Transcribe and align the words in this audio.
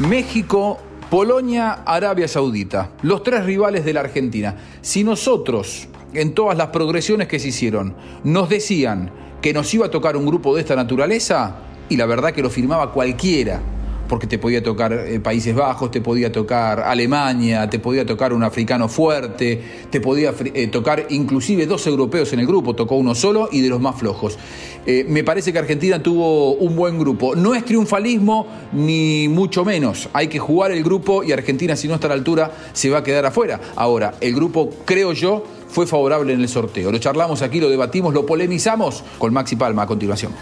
México, 0.00 0.78
Polonia, 1.08 1.84
Arabia 1.86 2.26
Saudita, 2.26 2.90
los 3.02 3.22
tres 3.22 3.44
rivales 3.44 3.84
de 3.84 3.92
la 3.92 4.00
Argentina. 4.00 4.56
Si 4.80 5.04
nosotros, 5.04 5.86
en 6.12 6.34
todas 6.34 6.58
las 6.58 6.68
progresiones 6.68 7.28
que 7.28 7.38
se 7.38 7.48
hicieron, 7.48 7.94
nos 8.24 8.48
decían 8.48 9.12
que 9.40 9.52
nos 9.52 9.72
iba 9.72 9.86
a 9.86 9.90
tocar 9.90 10.16
un 10.16 10.26
grupo 10.26 10.52
de 10.54 10.62
esta 10.62 10.74
naturaleza, 10.74 11.58
y 11.88 11.96
la 11.96 12.06
verdad 12.06 12.32
que 12.32 12.42
lo 12.42 12.50
firmaba 12.50 12.90
cualquiera, 12.90 13.60
porque 14.08 14.26
te 14.26 14.38
podía 14.38 14.62
tocar 14.62 14.92
eh, 14.92 15.20
Países 15.20 15.54
Bajos, 15.54 15.90
te 15.90 16.00
podía 16.00 16.30
tocar 16.30 16.80
Alemania, 16.80 17.68
te 17.68 17.78
podía 17.78 18.04
tocar 18.04 18.32
un 18.32 18.42
africano 18.42 18.88
fuerte, 18.88 19.60
te 19.90 20.00
podía 20.00 20.34
eh, 20.54 20.66
tocar 20.68 21.06
inclusive 21.10 21.66
dos 21.66 21.86
europeos 21.86 22.32
en 22.32 22.40
el 22.40 22.46
grupo, 22.46 22.74
tocó 22.74 22.96
uno 22.96 23.14
solo 23.14 23.48
y 23.50 23.60
de 23.60 23.68
los 23.68 23.80
más 23.80 23.96
flojos. 23.96 24.38
Eh, 24.86 25.06
me 25.08 25.24
parece 25.24 25.52
que 25.52 25.58
Argentina 25.58 26.02
tuvo 26.02 26.54
un 26.54 26.76
buen 26.76 26.98
grupo. 26.98 27.34
No 27.34 27.54
es 27.54 27.64
triunfalismo 27.64 28.46
ni 28.72 29.28
mucho 29.28 29.64
menos. 29.64 30.10
Hay 30.12 30.28
que 30.28 30.38
jugar 30.38 30.72
el 30.72 30.84
grupo 30.84 31.24
y 31.24 31.32
Argentina 31.32 31.74
si 31.74 31.88
no 31.88 31.94
está 31.94 32.06
a 32.06 32.10
la 32.10 32.14
altura 32.14 32.52
se 32.72 32.90
va 32.90 32.98
a 32.98 33.04
quedar 33.04 33.24
afuera. 33.24 33.60
Ahora, 33.76 34.14
el 34.20 34.34
grupo 34.34 34.70
creo 34.84 35.12
yo 35.12 35.44
fue 35.74 35.86
favorable 35.86 36.32
en 36.32 36.40
el 36.40 36.48
sorteo. 36.48 36.92
Lo 36.92 36.98
charlamos 36.98 37.42
aquí, 37.42 37.60
lo 37.60 37.68
debatimos, 37.68 38.14
lo 38.14 38.24
polemizamos 38.24 39.02
con 39.18 39.32
Maxi 39.32 39.56
Palma 39.56 39.82
a 39.82 39.86
continuación. 39.86 40.32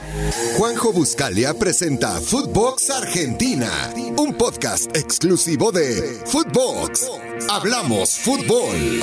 Juanjo 0.59 0.93
Buscalia 0.93 1.55
presenta 1.55 2.21
Footbox 2.21 2.91
Argentina, 2.91 3.71
un 4.19 4.35
podcast 4.35 4.95
exclusivo 4.95 5.73
de 5.73 6.21
Footbox. 6.27 7.11
Hablamos 7.49 8.11
fútbol. 8.19 9.01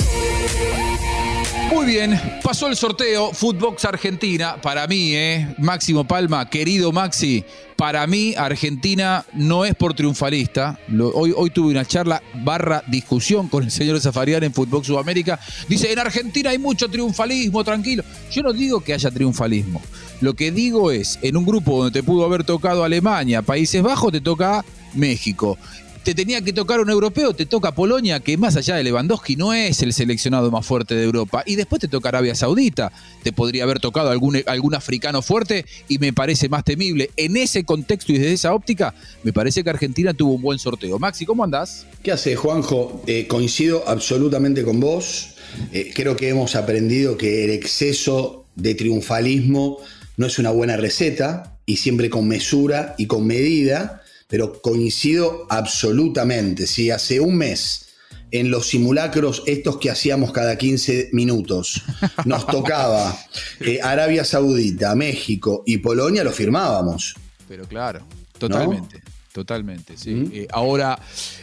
Muy 1.72 1.86
bien, 1.86 2.20
pasó 2.42 2.66
el 2.66 2.74
sorteo 2.74 3.32
Footbox 3.32 3.84
Argentina. 3.84 4.56
Para 4.60 4.88
mí, 4.88 5.14
¿eh? 5.14 5.54
Máximo 5.58 6.04
Palma, 6.04 6.50
querido 6.50 6.90
Maxi, 6.90 7.44
para 7.76 8.04
mí 8.08 8.34
Argentina 8.36 9.24
no 9.34 9.64
es 9.64 9.76
por 9.76 9.94
triunfalista. 9.94 10.80
hoy, 11.14 11.32
hoy 11.34 11.50
tuve 11.50 11.70
una 11.70 11.84
charla 11.84 12.20
barra 12.42 12.82
discusión 12.88 13.48
con 13.48 13.62
el 13.62 13.70
señor 13.70 14.00
Zafarian 14.00 14.42
en 14.42 14.52
Footbox 14.52 14.88
Sudamérica. 14.88 15.38
Dice, 15.68 15.92
en 15.92 16.00
Argentina 16.00 16.50
hay 16.50 16.58
mucho 16.58 16.88
triunfalismo, 16.90 17.62
tranquilo. 17.62 18.02
Yo 18.32 18.42
no 18.42 18.52
digo 18.52 18.80
que 18.80 18.92
haya 18.92 19.10
triunfalismo. 19.12 19.80
Lo 20.20 20.34
que 20.34 20.50
digo 20.50 20.90
es, 20.90 21.20
en 21.22 21.36
un 21.36 21.46
grupo 21.46 21.78
donde 21.78 22.00
te 22.00 22.02
pudo 22.02 22.24
haber 22.24 22.42
tocado 22.42 22.82
Alemania, 22.82 23.42
Países 23.42 23.80
Bajos, 23.80 24.10
te 24.10 24.20
toca 24.20 24.64
México 24.94 25.56
te 26.02 26.14
tenía 26.14 26.40
que 26.40 26.52
tocar 26.52 26.80
un 26.80 26.88
europeo, 26.88 27.34
te 27.34 27.46
toca 27.46 27.72
Polonia, 27.72 28.20
que 28.20 28.36
más 28.36 28.56
allá 28.56 28.76
de 28.76 28.84
Lewandowski 28.84 29.36
no 29.36 29.52
es 29.52 29.82
el 29.82 29.92
seleccionado 29.92 30.50
más 30.50 30.64
fuerte 30.64 30.94
de 30.94 31.04
Europa. 31.04 31.42
Y 31.46 31.56
después 31.56 31.80
te 31.80 31.88
toca 31.88 32.08
Arabia 32.08 32.34
Saudita. 32.34 32.90
Te 33.22 33.32
podría 33.32 33.64
haber 33.64 33.80
tocado 33.80 34.10
algún, 34.10 34.42
algún 34.46 34.74
africano 34.74 35.20
fuerte 35.20 35.66
y 35.88 35.98
me 35.98 36.12
parece 36.12 36.48
más 36.48 36.64
temible. 36.64 37.10
En 37.16 37.36
ese 37.36 37.64
contexto 37.64 38.12
y 38.12 38.18
desde 38.18 38.32
esa 38.32 38.54
óptica, 38.54 38.94
me 39.22 39.32
parece 39.32 39.62
que 39.62 39.70
Argentina 39.70 40.14
tuvo 40.14 40.34
un 40.34 40.42
buen 40.42 40.58
sorteo. 40.58 40.98
Maxi, 40.98 41.26
¿cómo 41.26 41.44
andás? 41.44 41.86
¿Qué 42.02 42.12
hace, 42.12 42.34
Juanjo? 42.34 43.02
Eh, 43.06 43.26
coincido 43.26 43.84
absolutamente 43.86 44.64
con 44.64 44.80
vos. 44.80 45.34
Eh, 45.72 45.92
creo 45.94 46.16
que 46.16 46.28
hemos 46.28 46.56
aprendido 46.56 47.18
que 47.18 47.44
el 47.44 47.50
exceso 47.50 48.46
de 48.56 48.74
triunfalismo 48.74 49.78
no 50.16 50.26
es 50.26 50.38
una 50.38 50.50
buena 50.50 50.76
receta 50.76 51.58
y 51.66 51.76
siempre 51.76 52.08
con 52.08 52.26
mesura 52.26 52.94
y 52.98 53.06
con 53.06 53.26
medida 53.26 54.02
pero 54.30 54.62
coincido 54.62 55.46
absolutamente. 55.50 56.66
Si 56.66 56.90
hace 56.90 57.20
un 57.20 57.36
mes 57.36 57.88
en 58.30 58.50
los 58.50 58.68
simulacros, 58.68 59.42
estos 59.46 59.78
que 59.78 59.90
hacíamos 59.90 60.32
cada 60.32 60.56
15 60.56 61.10
minutos, 61.12 61.82
nos 62.24 62.46
tocaba 62.46 63.18
eh, 63.60 63.80
Arabia 63.82 64.24
Saudita, 64.24 64.94
México 64.94 65.64
y 65.66 65.78
Polonia, 65.78 66.22
lo 66.22 66.30
firmábamos. 66.30 67.16
Pero 67.48 67.66
claro, 67.66 68.06
totalmente. 68.38 69.02
Totalmente, 69.32 69.96
sí. 69.96 70.28
Eh, 70.32 70.48
ahora, 70.50 70.98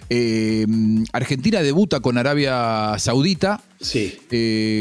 eh, 0.09 0.65
Argentina 1.13 1.61
debuta 1.61 2.01
con 2.01 2.17
Arabia 2.17 2.95
Saudita. 2.99 3.61
Sí. 3.79 4.17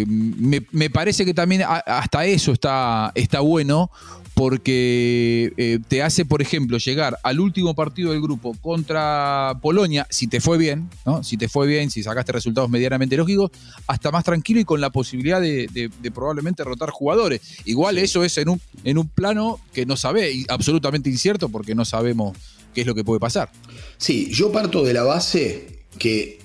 Me, 0.09 0.67
me, 0.73 0.91
parece 0.91 1.25
que 1.25 1.35
también 1.35 1.63
hasta 1.65 2.25
eso 2.25 2.53
está, 2.53 3.13
está 3.15 3.41
bueno, 3.41 3.91
porque 4.37 5.55
eh, 5.57 5.79
te 5.89 6.03
hace, 6.03 6.27
por 6.27 6.43
ejemplo, 6.43 6.77
llegar 6.77 7.19
al 7.23 7.41
último 7.41 7.75
partido 7.75 8.13
del 8.13 8.21
grupo 8.21 8.55
contra 8.61 9.59
Polonia, 9.63 10.07
si 10.11 10.27
te 10.27 10.43
fue 10.43 10.59
bien, 10.59 10.91
¿no? 11.07 11.25
Si 11.25 11.39
te 11.39 11.49
fue 11.49 11.67
bien, 11.67 11.91
si 11.91 12.03
sacaste 12.03 12.33
resultados 12.33 12.69
medianamente 12.69 13.17
lógicos, 13.17 13.51
hasta 13.87 14.11
más 14.11 14.25
tranquilo 14.25 14.61
y 14.61 14.67
con 14.67 14.83
la 14.83 14.91
posibilidad 14.91 15.41
de, 15.41 15.91
probablemente 16.15 16.65
rotar 16.65 16.91
jugadores. 16.91 17.41
Igual 17.65 17.97
eso 17.97 18.25
es 18.25 18.37
en 18.37 18.51
un, 18.51 18.61
en 18.85 18.99
un 18.99 19.09
plano 19.09 19.59
que 19.73 19.87
no 19.87 19.97
sabe, 19.97 20.31
y 20.31 20.45
absolutamente 20.51 21.09
incierto, 21.09 21.49
porque 21.49 21.75
no 21.75 21.87
sabemos 21.87 22.37
qué 22.77 22.83
es 22.83 22.87
lo 22.87 22.95
que 22.95 23.05
puede 23.05 23.19
pasar. 23.19 23.51
Sí, 23.97 24.29
yo 24.31 24.53
parto 24.53 24.85
de 24.85 24.93
la 24.93 25.03
base 25.03 25.81
que 25.99 26.39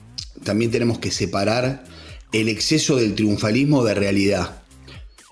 también 0.44 0.72
tenemos 0.72 0.98
que 0.98 1.12
separar 1.12 1.84
el 2.32 2.48
exceso 2.48 2.96
del 2.96 3.14
triunfalismo 3.14 3.84
de 3.84 3.94
realidad 3.94 4.62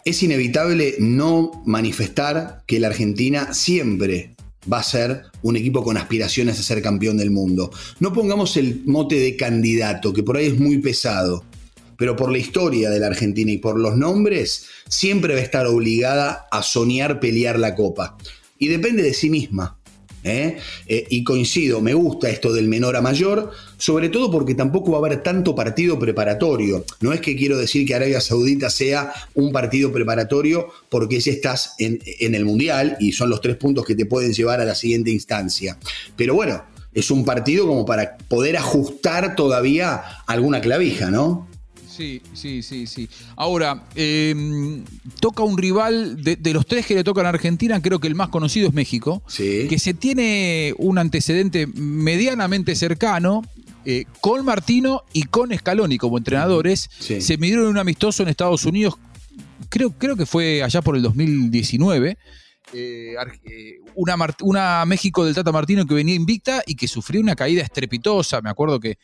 es 0.06 0.24
inevitable 0.24 0.96
no 1.00 1.64
manifestar 1.66 2.64
que 2.66 2.80
la 2.80 2.88
Argentina 2.88 3.54
siempre 3.54 4.36
va 4.72 4.80
a 4.80 4.84
ser 4.84 5.24
un 5.42 5.56
equipo 5.56 5.84
con 5.84 5.98
aspiraciones 5.98 6.60
a 6.60 6.64
ser 6.64 6.82
campeón 6.82 7.18
del 7.18 7.32
mundo. 7.32 7.72
No 8.00 8.12
pongamos 8.12 8.58
el 8.58 8.82
mote 8.86 9.16
de 9.16 9.36
candidato, 9.36 10.12
que 10.12 10.24
por 10.24 10.38
ahí 10.38 10.48
es 10.48 10.60
muy 10.60 10.80
pesado, 10.80 11.46
pero 11.98 12.16
por 12.16 12.32
la 12.32 12.38
historia 12.38 12.90
de 12.90 13.00
la 13.00 13.08
Argentina 13.08 13.52
y 13.52 13.58
por 13.58 13.80
los 13.80 13.96
nombres, 13.96 14.66
siempre 14.88 15.34
va 15.34 15.40
a 15.40 15.44
estar 15.44 15.66
obligada 15.68 16.48
a 16.52 16.64
soñar 16.64 17.20
pelear 17.20 17.60
la 17.60 17.76
copa. 17.76 18.18
Y 18.58 18.68
depende 18.68 19.04
de 19.04 19.14
sí 19.14 19.30
misma. 19.30 19.79
¿Eh? 20.24 20.58
Eh, 20.88 21.08
y 21.10 21.24
coincido, 21.24 21.82
me 21.82 21.94
gusta 21.94 22.30
esto 22.30 22.54
del 22.54 22.68
menor 22.68 22.96
a 22.96 23.02
mayor, 23.02 23.52
sobre 23.78 24.10
todo 24.10 24.30
porque 24.32 24.56
tampoco 24.56 24.92
va 24.92 24.98
a 24.98 25.06
haber 25.06 25.24
tanto 25.24 25.56
partido 25.56 25.98
preparatorio. 25.98 26.86
No 27.02 27.14
es 27.14 27.22
que 27.22 27.36
quiero 27.36 27.58
decir 27.58 27.86
que 27.86 27.96
Arabia 27.96 28.22
Saudita 28.22 28.70
sea 28.70 29.14
un 29.36 29.52
partido 29.52 29.92
preparatorio 29.92 30.68
porque 30.90 31.20
ya 31.20 31.32
estás 31.32 31.76
en, 31.80 32.00
en 32.20 32.36
el 32.36 32.46
Mundial 32.46 32.98
y 33.00 33.12
son 33.12 33.30
los 33.30 33.42
tres 33.42 33.58
puntos 33.58 33.86
que 33.86 33.96
te 33.96 34.06
pueden 34.06 34.34
llevar 34.34 34.60
a 34.62 34.66
la 34.66 34.76
siguiente 34.76 35.12
instancia. 35.12 35.78
Pero 36.16 36.36
bueno, 36.36 36.64
es 36.94 37.12
un 37.12 37.24
partido 37.24 37.68
como 37.68 37.86
para 37.86 38.18
poder 38.18 38.58
ajustar 38.58 39.36
todavía 39.36 40.02
alguna 40.26 40.62
clavija, 40.62 41.12
¿no? 41.12 41.48
Sí, 42.00 42.22
sí, 42.32 42.64
sí, 42.64 42.88
sí. 42.88 43.10
Ahora, 43.36 43.84
em, 43.94 44.86
toca 45.20 45.44
un 45.44 45.58
rival 45.58 46.24
de, 46.24 46.54
los 46.54 46.66
tres 46.66 46.86
que 46.86 46.96
le 46.96 47.04
tocan 47.04 47.26
a 47.26 47.30
Argentina, 47.30 47.82
creo 47.82 48.00
que 48.00 48.08
el 48.08 48.16
más 48.16 48.30
conocido 48.30 48.70
es 48.70 48.74
México, 48.74 49.22
que 49.36 49.78
se 49.80 49.94
tiene 49.94 50.74
un 50.78 50.98
antecedente 50.98 51.68
medianamente 51.68 52.76
cercano. 52.76 53.42
Eh, 53.86 54.06
con 54.22 54.46
Martino 54.46 55.04
y 55.14 55.24
con 55.24 55.58
Scaloni 55.58 55.98
como 55.98 56.18
entrenadores, 56.18 56.90
se 57.00 57.38
midieron 57.38 57.68
un 57.68 57.78
amistoso 57.78 58.24
en 58.24 58.30
Estados 58.30 58.66
Unidos, 58.66 58.96
creo, 59.70 59.92
creo 59.92 60.16
que 60.16 60.26
fue 60.26 60.64
allá 60.64 60.82
por 60.82 60.96
el 60.96 61.02
2019. 61.02 62.18
Eh, 62.72 63.16
eh, 63.44 63.80
una, 63.96 64.16
una 64.42 64.86
México 64.86 65.26
del 65.26 65.36
Tata 65.36 65.52
Martino 65.52 65.86
que 65.86 65.96
venía 65.96 66.16
invicta 66.16 66.62
y 66.66 66.76
que 66.76 66.88
sufrió 66.88 67.20
una 67.20 67.36
caída 67.36 67.62
estrepitosa. 67.62 68.42
Me 68.42 68.50
acuerdo 68.50 68.80
que 68.80 68.98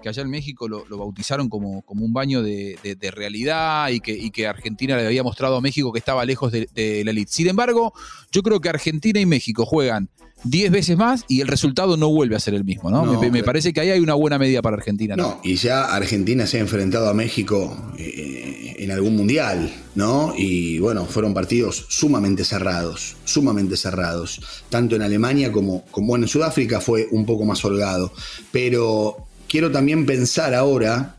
que 0.00 0.08
allá 0.08 0.22
en 0.22 0.30
México 0.30 0.68
lo, 0.68 0.84
bautizaron 0.96 1.48
como, 1.48 1.82
como, 1.82 2.04
un 2.04 2.12
baño 2.12 2.42
de, 2.42 2.76
realidad 3.12 3.88
y 3.90 4.00
que, 4.00 4.30
que, 4.30 4.46
Argentina 4.46 4.96
le 4.96 5.06
había 5.06 5.22
mostrado 5.22 5.56
a 5.56 5.60
México 5.60 5.92
que 5.92 5.98
estaba 5.98 6.24
lejos 6.24 6.52
de, 6.52 7.02
la 7.04 7.10
elite. 7.10 7.30
Sin 7.32 7.48
embargo, 7.48 7.92
yo 8.32 8.42
creo 8.42 8.60
que 8.60 8.68
Argentina 8.68 9.20
y 9.20 9.26
México 9.26 9.64
juegan 9.66 10.08
10 10.44 10.70
veces 10.70 10.96
más 10.96 11.24
y 11.28 11.40
el 11.42 11.48
resultado 11.48 11.96
no 11.96 12.08
vuelve 12.08 12.36
a 12.36 12.40
ser 12.40 12.54
el 12.54 12.64
mismo, 12.64 12.90
¿no? 12.90 13.20
me, 13.20 13.42
parece 13.42 13.72
que 13.72 13.80
ahí 13.80 13.90
hay 13.90 14.00
una 14.00 14.14
buena 14.14 14.38
medida 14.38 14.62
para 14.62 14.76
Argentina. 14.76 15.16
No, 15.16 15.40
y 15.44 15.56
ya 15.56 15.94
Argentina 15.94 16.46
se 16.46 16.58
ha 16.58 16.60
enfrentado 16.60 17.08
a 17.08 17.14
México 17.14 17.92
eh, 17.98 18.76
en 18.78 18.90
algún 18.90 19.16
mundial, 19.16 19.70
¿no? 19.94 20.32
Y 20.36 20.78
bueno, 20.78 21.04
fueron 21.04 21.34
partidos 21.34 21.84
sumamente 21.90 22.44
cerrados, 22.44 23.16
sumamente 23.24 23.76
cerrados. 23.76 24.40
Tanto 24.70 24.96
en 24.96 25.02
Alemania 25.02 25.52
como, 25.52 25.84
como 25.90 26.16
en 26.16 26.26
Sudáfrica 26.26 26.80
fue 26.80 27.06
un 27.10 27.26
poco 27.26 27.44
más 27.44 27.62
holgado. 27.64 28.12
Pero 28.50 29.26
quiero 29.50 29.72
también 29.72 30.06
pensar 30.06 30.54
ahora 30.54 31.16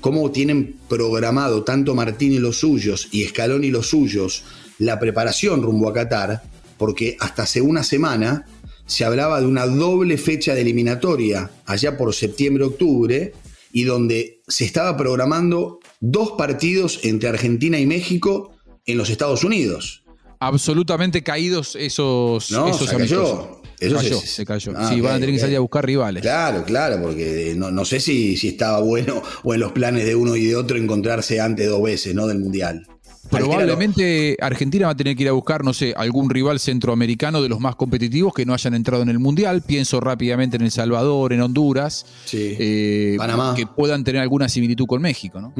cómo 0.00 0.30
tienen 0.30 0.76
programado 0.88 1.62
tanto 1.62 1.94
Martín 1.94 2.32
y 2.32 2.38
los 2.38 2.58
suyos 2.58 3.08
y 3.12 3.22
Escalón 3.22 3.64
y 3.64 3.70
los 3.70 3.88
suyos 3.88 4.44
la 4.78 4.98
preparación 4.98 5.62
rumbo 5.62 5.88
a 5.88 5.92
Qatar, 5.92 6.42
porque 6.78 7.16
hasta 7.20 7.42
hace 7.42 7.60
una 7.60 7.82
semana 7.82 8.46
se 8.86 9.04
hablaba 9.04 9.40
de 9.40 9.46
una 9.46 9.66
doble 9.66 10.16
fecha 10.16 10.54
de 10.54 10.62
eliminatoria 10.62 11.50
allá 11.66 11.96
por 11.98 12.14
septiembre-octubre 12.14 13.34
y 13.72 13.84
donde 13.84 14.40
se 14.48 14.64
estaba 14.64 14.96
programando 14.96 15.80
dos 16.00 16.32
partidos 16.32 17.00
entre 17.02 17.28
Argentina 17.28 17.78
y 17.78 17.86
México 17.86 18.54
en 18.86 18.96
los 18.96 19.10
Estados 19.10 19.44
Unidos. 19.44 20.02
Absolutamente 20.40 21.22
caídos 21.22 21.76
esos, 21.76 22.50
no, 22.50 22.68
esos 22.68 22.92
eso 23.78 24.20
se, 24.20 24.44
cayó. 24.46 24.72
Ah, 24.76 24.90
sí, 24.92 25.00
van 25.00 25.16
a 25.16 25.20
tener 25.20 25.34
que 25.34 25.40
salir 25.40 25.56
a 25.56 25.60
buscar 25.60 25.84
rivales. 25.84 26.22
Claro, 26.22 26.64
claro, 26.64 27.00
porque 27.02 27.54
no, 27.56 27.84
sé 27.84 28.00
si, 28.00 28.36
si, 28.36 28.48
estaba 28.48 28.80
bueno 28.80 29.22
o 29.42 29.54
en 29.54 29.60
los 29.60 29.72
planes 29.72 30.06
de 30.06 30.14
uno 30.14 30.36
y 30.36 30.46
de 30.46 30.56
otro 30.56 30.78
encontrarse 30.78 31.40
antes 31.40 31.68
dos 31.68 31.82
veces, 31.82 32.14
¿no? 32.14 32.26
Del 32.26 32.38
Mundial. 32.38 32.86
Probablemente 33.30 34.36
Argentina 34.40 34.86
va 34.86 34.92
a 34.92 34.96
tener 34.96 35.16
que 35.16 35.24
ir 35.24 35.28
a 35.28 35.32
buscar, 35.32 35.64
no 35.64 35.72
sé, 35.72 35.94
algún 35.96 36.30
rival 36.30 36.58
centroamericano 36.60 37.42
de 37.42 37.48
los 37.48 37.60
más 37.60 37.76
competitivos 37.76 38.32
que 38.34 38.46
no 38.46 38.54
hayan 38.54 38.74
entrado 38.74 39.02
en 39.02 39.08
el 39.08 39.18
Mundial. 39.18 39.62
Pienso 39.62 40.00
rápidamente 40.00 40.56
en 40.56 40.62
El 40.62 40.70
Salvador, 40.70 41.32
en 41.32 41.40
Honduras. 41.40 42.06
Eh, 42.32 43.16
Panamá. 43.18 43.54
Que 43.56 43.66
puedan 43.66 44.04
tener 44.04 44.22
alguna 44.22 44.48
similitud 44.48 44.86
con 44.86 45.02
México, 45.02 45.40
¿no? 45.40 45.52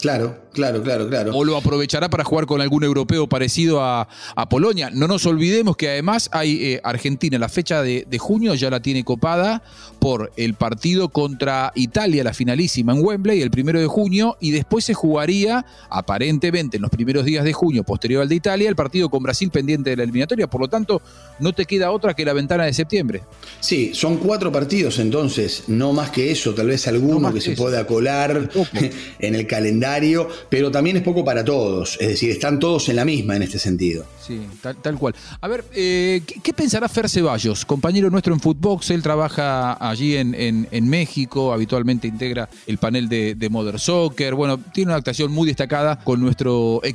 Claro, 0.00 0.36
claro, 0.52 0.82
claro, 0.82 1.08
claro. 1.08 1.32
O 1.34 1.44
lo 1.44 1.56
aprovechará 1.56 2.08
para 2.08 2.24
jugar 2.24 2.46
con 2.46 2.60
algún 2.60 2.84
europeo 2.84 3.28
parecido 3.28 3.82
a, 3.82 4.08
Polonia. 4.50 4.90
No 4.90 5.08
nos 5.08 5.24
olvidemos 5.26 5.76
que 5.76 5.88
además 5.88 6.28
hay 6.30 6.62
eh, 6.62 6.80
Argentina, 6.84 7.38
la 7.38 7.48
fecha 7.48 7.82
de, 7.82 8.06
de 8.08 8.18
junio 8.18 8.54
ya 8.54 8.68
la 8.68 8.80
tiene 8.80 9.02
copada 9.02 9.62
por 9.98 10.30
el 10.36 10.54
partido 10.54 11.08
contra 11.08 11.72
Italia, 11.74 12.22
la 12.22 12.34
finalísima 12.34 12.92
en 12.92 13.02
Wembley, 13.02 13.40
el 13.40 13.50
primero 13.50 13.80
de 13.80 13.86
junio, 13.86 14.36
y 14.38 14.50
después 14.50 14.84
se 14.84 14.92
jugaría 14.92 15.64
aparentemente 15.88 16.76
en 16.76 16.82
los 16.82 16.90
primeros 16.90 17.03
primeros 17.04 17.26
días 17.26 17.44
de 17.44 17.52
junio, 17.52 17.84
posterior 17.84 18.22
al 18.22 18.28
de 18.28 18.34
Italia, 18.34 18.68
el 18.68 18.76
partido 18.76 19.10
con 19.10 19.22
Brasil 19.22 19.50
pendiente 19.50 19.90
de 19.90 19.96
la 19.96 20.04
eliminatoria. 20.04 20.46
Por 20.48 20.62
lo 20.62 20.68
tanto, 20.68 21.02
no 21.38 21.52
te 21.52 21.66
queda 21.66 21.90
otra 21.90 22.14
que 22.14 22.24
la 22.24 22.32
ventana 22.32 22.64
de 22.64 22.72
septiembre. 22.72 23.22
Sí, 23.60 23.90
son 23.94 24.16
cuatro 24.16 24.50
partidos 24.50 24.98
entonces, 24.98 25.64
no 25.66 25.92
más 25.92 26.10
que 26.10 26.30
eso, 26.30 26.54
tal 26.54 26.68
vez 26.68 26.88
alguno 26.88 27.32
que, 27.32 27.40
se 27.40 27.52
pueda 27.52 27.86
colar 27.86 28.50
en 29.18 29.34
el 29.34 29.46
calendario, 29.46 30.28
pero 30.48 30.70
también 30.70 30.96
es 30.96 31.02
poco 31.02 31.24
para 31.24 31.44
todos, 31.44 31.98
es 32.00 32.08
decir, 32.08 32.30
están 32.30 32.58
todos 32.58 32.88
en 32.88 32.96
la 32.96 33.04
misma 33.04 33.36
en 33.36 33.42
este 33.42 33.58
sentido. 33.58 34.06
Sí, 34.26 34.40
tal, 34.60 34.98
cual. 34.98 35.14
A 35.42 35.48
ver, 35.48 35.64
eh, 35.74 36.22
¿qué, 36.42 36.54
pensará 36.54 36.88
Fer 36.88 37.10
Ceballos, 37.10 37.66
compañero 37.66 38.08
nuestro 38.08 38.32
en 38.32 38.40
Footbox? 38.40 38.90
Él 38.90 39.02
trabaja 39.02 39.74
allí 39.74 40.16
en, 40.16 40.34
en, 40.34 40.88
México, 40.88 41.52
habitualmente 41.52 42.08
integra 42.08 42.48
el 42.66 42.78
panel 42.78 43.08
de, 43.08 43.34
de 43.34 43.48
Modern 43.50 43.78
Soccer, 43.78 44.34
bueno, 44.34 44.58
tiene 44.72 44.90
una 44.90 44.96
actuación 44.96 45.30
muy 45.30 45.46
destacada 45.46 45.98
con 45.98 46.20
nuestro 46.20 46.80
equipo 46.82 46.93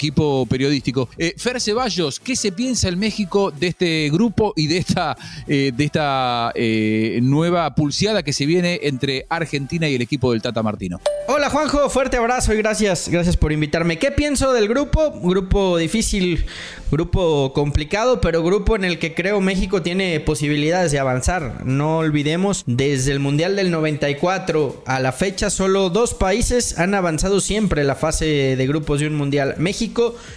periodístico. 0.50 1.10
Eh, 1.18 1.34
Fer 1.38 1.60
Ceballos, 1.60 2.20
¿qué 2.20 2.36
se 2.36 2.52
piensa 2.52 2.88
en 2.88 2.98
México 3.00 3.52
de 3.52 3.68
este 3.68 4.10
grupo 4.10 4.54
y 4.56 4.68
de 4.68 4.78
esta, 4.78 5.18
eh, 5.48 5.72
de 5.76 5.84
esta 5.84 6.52
eh, 6.56 7.20
nueva 7.22 7.76
pulseada 7.76 8.24
que 8.24 8.34
se 8.34 8.46
viene 8.46 8.80
entre 8.84 9.26
Argentina 9.30 9.90
y 9.90 9.96
el 9.96 10.02
equipo 10.02 10.32
del 10.32 10.42
Tata 10.42 10.64
Martino? 10.64 11.00
Hola 11.28 11.50
Juanjo, 11.50 11.90
fuerte 11.90 12.18
abrazo 12.18 12.54
y 12.54 12.58
gracias, 12.58 13.10
gracias 13.10 13.38
por 13.38 13.52
invitarme. 13.52 14.00
¿Qué 14.00 14.12
pienso 14.12 14.54
del 14.54 14.68
grupo? 14.68 15.12
Grupo 15.22 15.78
difícil, 15.78 16.46
grupo 16.92 17.54
complicado, 17.54 18.20
pero 18.22 18.42
grupo 18.42 18.76
en 18.76 18.84
el 18.84 19.00
que 19.00 19.14
creo 19.14 19.42
México 19.42 19.82
tiene 19.82 20.20
posibilidades 20.22 20.92
de 20.92 21.00
avanzar. 21.00 21.66
No 21.66 22.00
olvidemos, 22.00 22.64
desde 22.66 23.12
el 23.12 23.20
Mundial 23.20 23.56
del 23.56 23.70
94 23.70 24.84
a 24.86 25.00
la 25.00 25.12
fecha, 25.12 25.50
solo 25.50 25.90
dos 25.90 26.14
países 26.14 26.80
han 26.80 26.96
avanzado 26.96 27.42
siempre 27.42 27.84
la 27.84 27.96
fase 27.96 28.56
de 28.56 28.68
grupos 28.68 29.00
de 29.00 29.08
un 29.08 29.16
Mundial. 29.16 29.56
México 29.58 29.89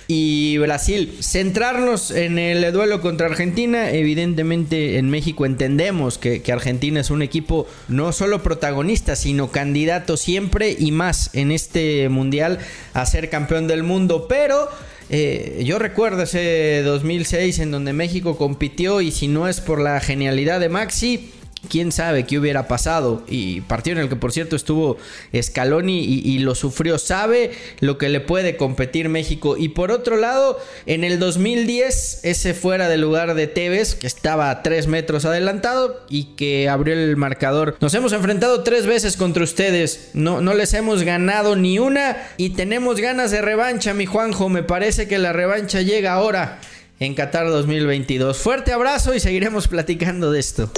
y 0.08 0.58
Brasil. 0.58 1.16
Centrarnos 1.20 2.10
en 2.10 2.38
el 2.38 2.72
duelo 2.72 3.00
contra 3.00 3.26
Argentina, 3.26 3.90
evidentemente 3.90 4.98
en 4.98 5.10
México 5.10 5.46
entendemos 5.46 6.18
que, 6.18 6.42
Argentina 6.52 7.00
es 7.00 7.10
un 7.10 7.22
equipo 7.22 7.66
no 7.88 8.12
solo 8.12 8.42
protagonista, 8.42 9.16
sino 9.16 9.50
candidato 9.50 10.16
siempre 10.16 10.76
y 10.78 10.92
más 10.92 11.30
en 11.34 11.50
este 11.50 12.08
mundial 12.10 12.58
a 12.92 13.06
ser 13.06 13.30
campeón 13.30 13.66
del 13.66 13.82
mundo, 13.82 14.26
pero... 14.28 14.68
Eh, 15.14 15.62
yo 15.66 15.78
recuerdo 15.78 16.22
ese 16.22 16.80
2006 16.84 17.58
en 17.58 17.70
donde 17.70 17.92
México 17.92 18.38
compitió 18.38 19.02
y 19.02 19.10
si 19.10 19.28
no 19.28 19.46
es 19.46 19.60
por 19.60 19.78
la 19.78 20.00
genialidad 20.00 20.58
de 20.58 20.70
Maxi, 20.70 21.32
quién 21.68 21.92
sabe 21.92 22.24
qué 22.26 22.38
hubiera 22.38 22.68
pasado. 22.68 23.22
Y 23.28 23.62
partido 23.62 23.96
en 23.96 24.02
el 24.02 24.08
que, 24.08 24.16
por 24.16 24.32
cierto, 24.32 24.56
estuvo 24.56 24.96
Scaloni 25.40 26.00
y, 26.00 26.38
lo 26.38 26.54
sufrió. 26.54 26.98
Sabe 26.98 27.52
lo 27.80 27.98
que 27.98 28.08
le 28.08 28.20
puede 28.20 28.56
competir 28.56 29.08
México. 29.08 29.56
Y 29.56 29.70
por 29.70 29.90
otro 29.90 30.16
lado, 30.16 30.58
en 30.86 31.04
el 31.04 31.18
2010, 31.18 32.20
ese 32.24 32.54
fuera 32.54 32.88
del 32.88 33.00
lugar 33.00 33.34
de 33.34 33.46
Tevez, 33.46 33.94
que 33.94 34.06
estaba 34.06 34.50
a 34.50 34.62
tres 34.62 34.86
metros 34.86 35.24
adelantado 35.24 36.04
y 36.08 36.34
que 36.34 36.68
abrió 36.68 36.94
el 36.94 37.16
marcador. 37.16 37.76
Nos 37.80 37.94
hemos 37.94 38.12
enfrentado 38.12 38.62
tres 38.62 38.86
veces 38.86 39.16
contra 39.16 39.44
ustedes. 39.44 40.10
No, 40.14 40.40
no 40.40 40.54
les 40.54 40.74
hemos 40.74 41.02
ganado 41.02 41.56
ni 41.56 41.78
una. 41.78 42.16
Y 42.36 42.50
tenemos 42.50 43.00
ganas 43.00 43.30
de 43.30 43.42
revancha, 43.42 43.94
mi 43.94 44.06
Juanjo. 44.06 44.48
Me 44.48 44.62
parece 44.62 45.08
que 45.08 45.18
la 45.18 45.32
revancha 45.32 45.82
llega 45.82 46.12
ahora 46.12 46.60
en 46.98 47.14
Qatar 47.14 47.48
2022. 47.48 48.38
Fuerte 48.38 48.72
abrazo 48.72 49.14
y 49.14 49.20
seguiremos 49.20 49.68
platicando 49.68 50.30
de 50.30 50.40
esto. 50.40 50.72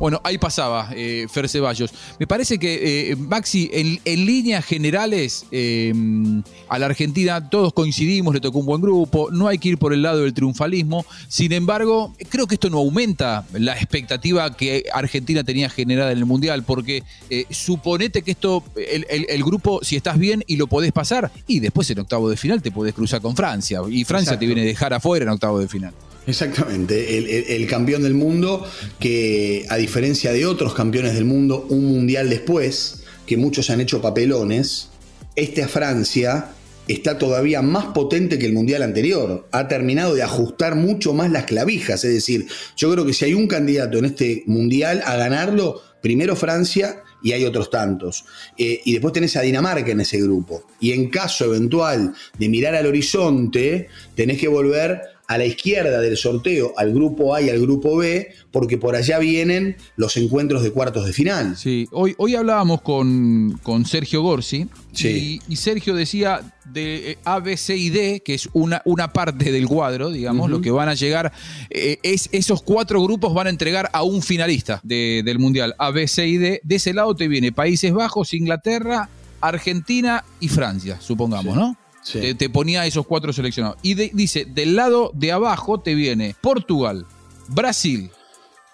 Bueno, 0.00 0.18
ahí 0.24 0.38
pasaba 0.38 0.88
eh, 0.96 1.26
Fer 1.30 1.46
Ceballos. 1.46 1.92
Me 2.18 2.26
parece 2.26 2.58
que, 2.58 3.10
eh, 3.10 3.16
Maxi, 3.16 3.70
en, 3.70 4.24
líneas 4.24 4.64
generales, 4.64 5.44
eh, 5.52 5.92
a 6.70 6.78
la 6.78 6.86
Argentina 6.86 7.50
todos 7.50 7.74
coincidimos, 7.74 8.32
le 8.32 8.40
tocó 8.40 8.60
un 8.60 8.66
buen 8.66 8.80
grupo, 8.80 9.30
no 9.30 9.46
hay 9.46 9.58
que 9.58 9.68
ir 9.68 9.78
por 9.78 9.92
el 9.92 10.00
lado 10.00 10.20
del 10.20 10.32
triunfalismo. 10.32 11.04
Sin 11.28 11.52
embargo, 11.52 12.14
creo 12.30 12.46
que 12.46 12.54
esto 12.54 12.70
no 12.70 12.78
aumenta 12.78 13.44
la 13.52 13.74
expectativa 13.74 14.56
que 14.56 14.84
Argentina 14.90 15.44
tenía 15.44 15.68
generada 15.68 16.12
en 16.12 16.18
el 16.18 16.24
Mundial, 16.24 16.64
porque 16.64 17.02
suponete 17.50 18.22
que 18.22 18.30
esto, 18.30 18.64
el, 18.76 19.44
grupo, 19.44 19.80
si 19.82 19.96
estás 19.96 20.18
bien 20.18 20.42
y 20.46 20.56
lo 20.56 20.66
podés 20.66 20.92
pasar, 20.92 21.30
y 21.46 21.60
después 21.60 21.90
en 21.90 21.98
octavo 21.98 22.30
de 22.30 22.38
final 22.38 22.62
te 22.62 22.70
podés 22.70 22.94
cruzar 22.94 23.20
con 23.20 23.36
Francia, 23.36 23.80
y 23.90 24.04
Francia 24.04 24.38
te 24.38 24.46
viene 24.46 24.62
a 24.62 24.64
dejar 24.64 24.94
afuera 24.94 25.24
en 25.24 25.28
octavo 25.28 25.58
de 25.58 25.68
final. 25.68 25.92
Exactamente, 26.26 27.56
el, 27.56 27.66
campeón 27.66 28.02
del 28.02 28.14
mundo 28.14 28.66
que 28.98 29.64
a 29.68 29.76
diferencia 29.76 30.32
de 30.32 30.46
otros 30.46 30.74
campeones 30.74 31.14
del 31.14 31.24
mundo, 31.24 31.66
un 31.70 31.86
mundial 31.86 32.28
después, 32.28 33.04
que 33.26 33.36
muchos 33.36 33.70
han 33.70 33.80
hecho 33.80 34.02
papelones, 34.02 34.90
este 35.34 35.62
a 35.62 35.68
Francia 35.68 36.50
está 36.88 37.18
todavía 37.18 37.62
más 37.62 37.86
potente 37.86 38.38
que 38.38 38.46
el 38.46 38.52
mundial 38.52 38.82
anterior. 38.82 39.46
Ha 39.52 39.68
terminado 39.68 40.14
de 40.14 40.22
ajustar 40.22 40.74
mucho 40.74 41.14
más 41.14 41.30
las 41.30 41.44
clavijas, 41.44 42.04
es 42.04 42.12
decir, 42.12 42.46
yo 42.76 42.92
creo 42.92 43.06
que 43.06 43.12
si 43.12 43.24
hay 43.24 43.34
un 43.34 43.46
candidato 43.46 43.98
en 43.98 44.06
este 44.06 44.42
mundial 44.46 45.02
a 45.04 45.16
ganarlo, 45.16 45.80
primero 46.02 46.36
Francia 46.36 47.02
y 47.22 47.32
hay 47.32 47.44
otros 47.44 47.70
tantos. 47.70 48.24
Eh, 48.56 48.80
y 48.84 48.92
después 48.92 49.12
tenés 49.12 49.36
a 49.36 49.42
Dinamarca 49.42 49.90
en 49.90 50.00
ese 50.00 50.20
grupo. 50.20 50.64
Y 50.80 50.92
en 50.92 51.10
caso 51.10 51.44
eventual 51.44 52.14
de 52.38 52.48
mirar 52.48 52.74
al 52.74 52.86
horizonte, 52.86 53.88
tenés 54.14 54.38
que 54.38 54.48
volver 54.48 55.00
a 55.30 55.38
la 55.38 55.44
izquierda 55.44 56.00
del 56.00 56.16
sorteo 56.16 56.74
al 56.76 56.92
grupo 56.92 57.36
A 57.36 57.40
y 57.40 57.50
al 57.50 57.60
grupo 57.60 57.96
B, 57.96 58.34
porque 58.50 58.78
por 58.78 58.96
allá 58.96 59.20
vienen 59.20 59.76
los 59.94 60.16
encuentros 60.16 60.64
de 60.64 60.72
cuartos 60.72 61.06
de 61.06 61.12
final. 61.12 61.56
Sí, 61.56 61.86
hoy, 61.92 62.16
hoy 62.18 62.34
hablábamos 62.34 62.82
con, 62.82 63.56
con 63.62 63.86
Sergio 63.86 64.22
Gorsi 64.22 64.66
y, 64.92 65.38
Sergio 65.54 65.94
decía 65.94 66.52
de 66.64 67.12
eh, 67.12 67.18
A, 67.24 67.38
B, 67.38 67.56
C 67.56 67.76
y 67.76 67.90
D, 67.90 68.22
que 68.24 68.34
es 68.34 68.48
una, 68.54 68.82
una 68.84 69.12
parte 69.12 69.52
del 69.52 69.68
cuadro, 69.68 70.10
digamos, 70.10 70.50
lo 70.50 70.60
que 70.60 70.72
van 70.72 70.88
a 70.88 70.94
llegar, 70.94 71.30
eh, 71.70 71.98
es 72.02 72.28
esos 72.32 72.60
cuatro 72.64 73.00
grupos 73.00 73.32
van 73.32 73.46
a 73.46 73.50
entregar 73.50 73.88
a 73.92 74.02
un 74.02 74.22
finalista 74.22 74.80
del 74.82 75.38
Mundial, 75.38 75.76
A, 75.78 75.92
B, 75.92 76.08
C 76.08 76.26
y 76.26 76.38
D. 76.38 76.60
De 76.64 76.74
ese 76.74 76.92
lado 76.92 77.14
te 77.14 77.28
viene 77.28 77.52
Países 77.52 77.92
Bajos, 77.92 78.34
Inglaterra, 78.34 79.08
Argentina 79.40 80.24
y 80.40 80.48
Francia, 80.48 80.98
supongamos, 81.00 81.54
¿no? 81.54 81.76
Te, 82.04 82.48
ponía 82.48 82.86
esos 82.86 83.06
cuatro 83.06 83.32
seleccionados. 83.32 83.78
Y 83.82 83.94
dice, 83.94 84.44
del 84.46 84.76
lado 84.76 85.10
de 85.14 85.32
abajo 85.32 85.80
te 85.80 85.94
viene 85.94 86.34
Portugal, 86.40 87.06
Brasil, 87.48 88.10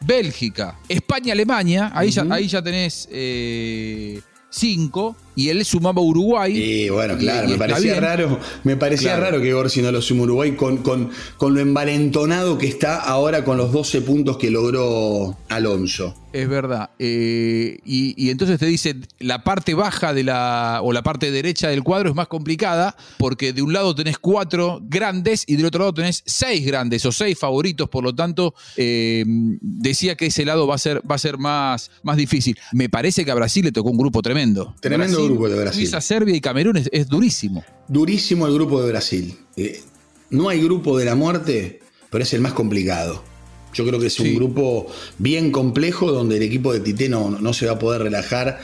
Bélgica, 0.00 0.78
España, 0.88 1.32
Alemania. 1.32 1.90
Ahí, 1.94 2.10
ya, 2.10 2.24
ahí 2.30 2.46
ya 2.48 2.62
tenés 2.62 3.08
eh, 3.10 4.20
cinco 4.50 5.16
y 5.36 5.50
él 5.50 5.64
sumaba 5.64 6.00
Uruguay. 6.00 6.56
Y 6.56 6.88
bueno, 6.88 7.16
claro, 7.16 7.48
me 7.48 7.56
parecía 7.56 8.00
raro, 8.00 8.40
me 8.64 8.76
parecía 8.76 9.16
raro 9.16 9.40
que 9.40 9.52
Gorsi 9.52 9.82
no 9.82 9.92
lo 9.92 10.02
suma 10.02 10.22
Uruguay 10.22 10.56
con, 10.56 10.78
con, 10.78 11.10
con, 11.36 11.54
lo 11.54 11.60
envalentonado 11.60 12.58
que 12.58 12.66
está 12.66 12.96
ahora 12.96 13.44
con 13.44 13.58
los 13.58 13.70
12 13.70 14.00
puntos 14.00 14.38
que 14.38 14.50
logró 14.50 15.36
Alonso. 15.48 16.14
Es 16.32 16.48
verdad. 16.48 16.90
Eh, 16.98 17.78
y, 17.84 18.28
entonces 18.28 18.58
te 18.58 18.66
dice, 18.66 18.96
la 19.20 19.42
parte 19.42 19.72
baja 19.72 20.12
de 20.12 20.22
la, 20.22 20.80
o 20.82 20.92
la 20.92 21.02
parte 21.02 21.30
derecha 21.30 21.68
del 21.68 21.82
cuadro 21.82 22.10
es 22.10 22.14
más 22.14 22.28
complicada 22.28 22.94
porque 23.16 23.54
de 23.54 23.62
un 23.62 23.72
lado 23.72 23.94
tenés 23.94 24.18
cuatro 24.18 24.80
grandes 24.82 25.44
y 25.46 25.56
del 25.56 25.66
otro 25.66 25.80
lado 25.80 25.94
tenés 25.94 26.22
seis 26.26 26.66
grandes 26.66 27.06
o 27.06 27.12
seis 27.12 27.38
favoritos, 27.38 27.88
por 27.88 28.04
lo 28.04 28.14
tanto, 28.14 28.54
eh, 28.76 29.24
decía 29.26 30.14
que 30.14 30.26
ese 30.26 30.44
lado 30.44 30.66
va 30.66 30.74
a 30.74 30.78
ser, 30.78 31.00
va 31.10 31.14
a 31.14 31.18
ser 31.18 31.38
más, 31.38 31.90
más 32.02 32.18
difícil. 32.18 32.58
Me 32.72 32.90
parece 32.90 33.24
que 33.24 33.30
a 33.30 33.34
Brasil 33.34 33.64
le 33.64 33.72
tocó 33.72 33.90
un 33.90 33.98
grupo 33.98 34.20
tremendo. 34.20 34.74
Tremendo 34.80 35.25
grupo 35.26 35.48
de 35.48 35.60
Brasil. 35.60 35.82
Suiza, 35.82 36.00
Serbia 36.00 36.34
y 36.34 36.40
Camerún 36.40 36.76
es, 36.76 37.08
durísimo. 37.08 37.64
Durísimo 37.88 38.46
el 38.46 38.54
grupo 38.54 38.82
de 38.82 38.88
Brasil. 38.88 39.36
Eh, 39.56 39.80
no 40.30 40.48
hay 40.48 40.60
grupo 40.62 40.98
de 40.98 41.04
la 41.04 41.14
muerte, 41.14 41.80
pero 42.10 42.24
es 42.24 42.32
el 42.32 42.40
más 42.40 42.52
complicado. 42.52 43.22
Yo 43.72 43.86
creo 43.86 44.00
que 44.00 44.06
es 44.06 44.18
un 44.20 44.34
grupo 44.34 44.86
bien 45.18 45.50
complejo 45.50 46.10
donde 46.10 46.38
el 46.38 46.42
equipo 46.42 46.72
de 46.72 46.80
Tite 46.80 47.08
no, 47.10 47.52
se 47.52 47.66
va 47.66 47.72
a 47.72 47.78
poder 47.78 48.02
relajar 48.02 48.58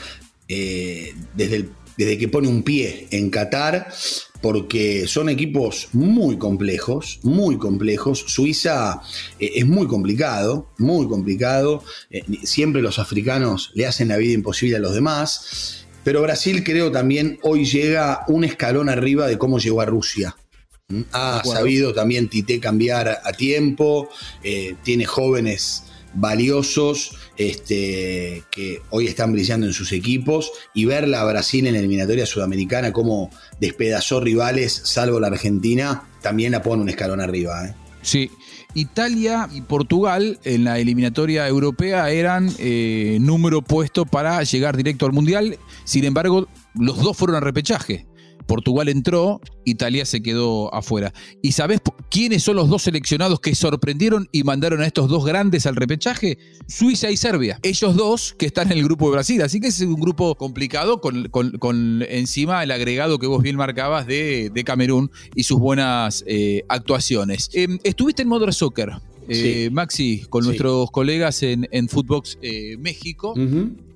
eh, 0.47 1.13
desde, 1.35 1.69
desde 1.97 2.17
que 2.17 2.27
pone 2.27 2.47
un 2.47 2.63
pie 2.63 3.07
en 3.11 3.29
Qatar, 3.29 3.93
porque 4.41 5.07
son 5.07 5.29
equipos 5.29 5.89
muy 5.93 6.37
complejos, 6.37 7.19
muy 7.21 7.57
complejos. 7.57 8.25
Suiza 8.27 9.01
eh, 9.39 9.51
es 9.55 9.67
muy 9.67 9.87
complicado, 9.87 10.67
muy 10.79 11.07
complicado. 11.07 11.83
siempre 12.43 12.81
los 12.81 12.97
africanos 12.97 13.71
le 13.75 13.85
hacen 13.85 14.07
la 14.07 14.17
vida 14.17 14.33
imposible 14.33 14.77
a 14.77 14.79
los 14.79 14.95
demás. 14.95 15.82
Pero 16.03 16.21
Brasil 16.21 16.63
creo 16.63 16.91
también 16.91 17.39
hoy 17.43 17.65
llega 17.65 18.23
un 18.27 18.43
escalón 18.43 18.89
arriba 18.89 19.27
de 19.27 19.37
cómo 19.37 19.59
llegó 19.59 19.81
a 19.81 19.85
Rusia. 19.85 20.35
¿Mm? 20.89 21.01
Ha 21.11 21.41
sabido 21.45 21.93
también 21.93 22.27
Tite 22.27 22.59
cambiar 22.59 23.21
a 23.23 23.31
tiempo, 23.33 24.09
eh, 24.43 24.75
tiene 24.83 25.05
jóvenes 25.05 25.83
valiosos 26.13 27.15
este, 27.37 28.43
que 28.51 28.81
hoy 28.91 29.07
están 29.07 29.33
brillando 29.33 29.65
en 29.65 29.73
sus 29.73 29.91
equipos 29.91 30.51
y 30.73 30.85
verla 30.85 31.21
a 31.21 31.25
Brasil 31.25 31.65
en 31.65 31.73
la 31.73 31.79
eliminatoria 31.79 32.25
sudamericana 32.25 32.93
como 32.93 33.31
despedazó 33.59 34.19
rivales, 34.19 34.81
salvo 34.83 35.19
la 35.19 35.27
Argentina, 35.27 36.03
también 36.21 36.51
la 36.51 36.61
pone 36.61 36.83
un 36.83 36.89
escalón 36.89 37.21
arriba. 37.21 37.65
¿eh? 37.65 37.73
Sí, 38.01 38.29
Italia 38.73 39.49
y 39.53 39.61
Portugal 39.61 40.39
en 40.43 40.63
la 40.63 40.79
eliminatoria 40.79 41.47
europea 41.47 42.09
eran 42.09 42.49
eh, 42.59 43.17
número 43.21 43.61
puesto 43.61 44.05
para 44.05 44.41
llegar 44.43 44.75
directo 44.77 45.05
al 45.05 45.13
Mundial, 45.13 45.57
sin 45.83 46.05
embargo 46.05 46.47
los 46.75 47.01
dos 47.01 47.15
fueron 47.15 47.35
a 47.35 47.39
repechaje. 47.39 48.05
Portugal 48.45 48.89
entró, 48.89 49.41
Italia 49.65 50.05
se 50.05 50.21
quedó 50.21 50.73
afuera. 50.73 51.13
¿Y 51.41 51.53
sabes 51.53 51.81
quiénes 52.09 52.43
son 52.43 52.55
los 52.55 52.69
dos 52.69 52.83
seleccionados 52.83 53.39
que 53.39 53.55
sorprendieron 53.55 54.27
y 54.31 54.43
mandaron 54.43 54.81
a 54.81 54.87
estos 54.87 55.09
dos 55.09 55.25
grandes 55.25 55.65
al 55.65 55.75
repechaje? 55.75 56.37
Suiza 56.67 57.11
y 57.11 57.17
Serbia. 57.17 57.59
Ellos 57.63 57.95
dos 57.95 58.33
que 58.37 58.45
están 58.45 58.71
en 58.71 58.77
el 58.77 58.83
grupo 58.83 59.05
de 59.05 59.13
Brasil. 59.13 59.41
Así 59.41 59.59
que 59.59 59.67
es 59.67 59.81
un 59.81 59.99
grupo 59.99 60.35
complicado 60.35 61.01
con, 61.01 62.05
encima 62.09 62.63
el 62.63 62.71
agregado 62.71 63.19
que 63.19 63.27
vos 63.27 63.41
bien 63.41 63.55
marcabas 63.55 64.07
de, 64.07 64.51
Camerún 64.65 65.11
y 65.35 65.43
sus 65.43 65.59
buenas 65.59 66.23
eh, 66.25 66.63
actuaciones. 66.69 67.49
Em, 67.53 67.79
estuviste 67.83 68.21
en 68.21 68.29
Modern 68.29 68.53
Soccer. 68.53 68.93
Eh, 69.27 69.69
Maxi, 69.71 70.25
con 70.29 70.43
nuestros 70.43 70.91
colegas 70.91 71.43
en, 71.43 71.67
en 71.71 71.87
Footbox 71.87 72.37
eh, 72.41 72.75
México. 72.77 73.33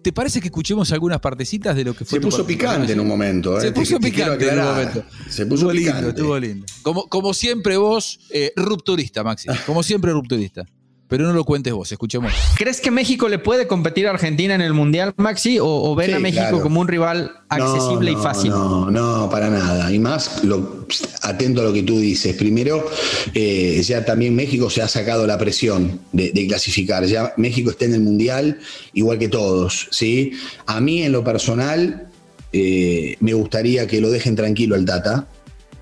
¿Te 0.08 0.14
parece 0.14 0.40
que 0.40 0.48
escuchemos 0.48 0.90
algunas 0.94 1.20
partecitas 1.20 1.76
de 1.76 1.84
lo 1.84 1.94
que 1.94 2.06
fue? 2.06 2.18
Se 2.18 2.22
puso 2.22 2.48
picante 2.48 2.94
en 2.94 3.02
un 3.02 3.10
momento. 3.10 3.58
¿eh? 3.58 3.62
Se 3.62 3.72
puso 3.74 4.00
picante 4.00 4.50
en 4.50 4.60
un 4.60 4.66
momento. 4.66 5.04
Se 5.28 5.46
puso 5.46 5.68
picante. 5.68 6.02
Lindo, 6.02 6.08
estuvo 6.08 6.40
lindo. 6.40 6.66
Como, 6.82 7.10
como 7.10 7.34
siempre 7.34 7.76
vos, 7.76 8.18
eh, 8.30 8.54
rupturista, 8.56 9.26
Maxi. 9.26 9.50
Como 9.66 9.84
siempre, 9.84 10.14
rupturista. 10.14 10.66
Pero 11.08 11.26
no 11.26 11.34
lo 11.34 11.46
cuentes 11.46 11.72
vos, 11.72 11.90
escuchemos. 11.92 12.34
¿Crees 12.58 12.82
que 12.82 12.92
México 12.92 13.30
le 13.30 13.40
puede 13.40 13.66
competir 13.66 14.08
a 14.08 14.10
Argentina 14.10 14.54
en 14.56 14.62
el 14.62 14.74
Mundial, 14.74 15.14
Maxi? 15.16 15.58
¿O, 15.62 15.96
ven 15.96 16.14
a 16.14 16.20
México 16.20 16.62
como 16.62 16.82
un 16.82 16.88
rival 16.88 17.32
accesible 17.48 18.12
y 18.12 18.16
fácil? 18.16 18.50
No, 18.50 18.92
no, 18.92 19.30
para 19.30 19.50
nada. 19.50 19.92
Y 19.92 20.00
más, 20.00 20.44
lo, 20.44 20.86
atento 21.22 21.62
a 21.62 21.64
lo 21.64 21.74
que 21.74 21.84
tú 21.84 22.00
dices. 22.00 22.36
Primero, 22.36 22.86
eh, 23.34 23.82
ya 23.84 24.04
también 24.04 24.36
México 24.36 24.70
se 24.70 24.82
ha 24.82 24.88
sacado 24.90 25.26
la 25.26 25.38
presión 25.38 26.02
de, 26.12 26.48
clasificar. 26.48 27.06
Ya 27.06 27.34
México 27.38 27.72
está 27.72 27.86
en 27.86 27.94
el 27.94 28.02
Mundial 28.02 28.60
igual 28.94 29.18
que 29.18 29.30
todos. 29.30 29.88
¿sí? 29.92 30.34
A 30.66 30.82
mí, 30.82 31.04
en 31.04 31.14
lo 31.14 31.24
personal, 31.24 32.10
eh, 32.52 33.16
me 33.22 33.34
gustaría 33.34 33.88
que 33.88 34.02
lo 34.02 34.10
dejen 34.10 34.36
tranquilo 34.36 34.76
al 34.76 34.84
Tata 34.84 35.28